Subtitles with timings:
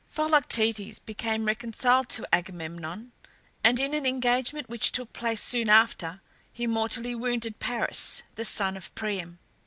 [0.07, 3.11] Philoctetes became reconciled to Agamemnon,
[3.63, 8.75] and in an engagement which took place soon after, he mortally wounded Paris, the son
[8.75, 9.37] of Priam.